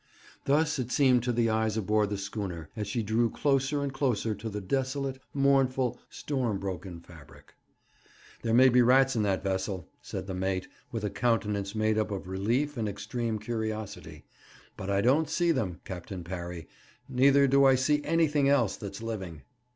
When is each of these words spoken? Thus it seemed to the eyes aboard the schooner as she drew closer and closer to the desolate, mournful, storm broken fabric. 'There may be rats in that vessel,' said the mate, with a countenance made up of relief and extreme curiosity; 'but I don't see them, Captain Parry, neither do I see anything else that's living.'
Thus 0.45 0.79
it 0.79 0.91
seemed 0.91 1.21
to 1.25 1.31
the 1.31 1.51
eyes 1.51 1.77
aboard 1.77 2.09
the 2.09 2.17
schooner 2.17 2.69
as 2.75 2.87
she 2.87 3.03
drew 3.03 3.29
closer 3.29 3.83
and 3.83 3.93
closer 3.93 4.33
to 4.33 4.49
the 4.49 4.59
desolate, 4.59 5.19
mournful, 5.31 5.99
storm 6.09 6.57
broken 6.57 6.99
fabric. 7.01 7.53
'There 8.41 8.55
may 8.55 8.69
be 8.69 8.81
rats 8.81 9.15
in 9.15 9.21
that 9.21 9.43
vessel,' 9.43 9.87
said 10.01 10.25
the 10.25 10.33
mate, 10.33 10.67
with 10.91 11.03
a 11.03 11.11
countenance 11.11 11.75
made 11.75 11.99
up 11.99 12.09
of 12.09 12.27
relief 12.27 12.77
and 12.77 12.89
extreme 12.89 13.37
curiosity; 13.37 14.25
'but 14.75 14.89
I 14.89 15.01
don't 15.01 15.29
see 15.29 15.51
them, 15.51 15.81
Captain 15.85 16.23
Parry, 16.23 16.67
neither 17.07 17.45
do 17.45 17.65
I 17.65 17.75
see 17.75 18.03
anything 18.03 18.49
else 18.49 18.77
that's 18.77 19.03
living.' 19.03 19.43